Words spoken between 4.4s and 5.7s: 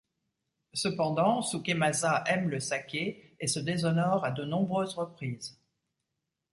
nombreuses reprises.